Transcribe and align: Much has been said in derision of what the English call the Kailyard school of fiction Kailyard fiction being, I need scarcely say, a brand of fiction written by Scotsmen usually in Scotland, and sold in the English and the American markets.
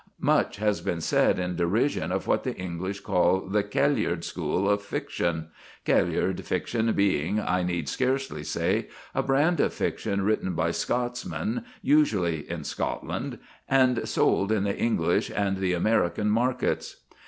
Much 0.19 0.57
has 0.57 0.81
been 0.81 0.99
said 0.99 1.37
in 1.37 1.55
derision 1.55 2.11
of 2.11 2.25
what 2.25 2.43
the 2.43 2.55
English 2.57 3.01
call 3.01 3.41
the 3.41 3.61
Kailyard 3.63 4.23
school 4.23 4.67
of 4.67 4.81
fiction 4.81 5.49
Kailyard 5.85 6.43
fiction 6.43 6.91
being, 6.93 7.39
I 7.39 7.61
need 7.61 7.87
scarcely 7.87 8.41
say, 8.43 8.87
a 9.13 9.21
brand 9.21 9.59
of 9.59 9.75
fiction 9.75 10.23
written 10.23 10.53
by 10.55 10.71
Scotsmen 10.71 11.65
usually 11.83 12.49
in 12.49 12.63
Scotland, 12.63 13.37
and 13.69 14.09
sold 14.09 14.51
in 14.51 14.63
the 14.63 14.75
English 14.75 15.29
and 15.35 15.57
the 15.57 15.73
American 15.73 16.31
markets. 16.31 17.01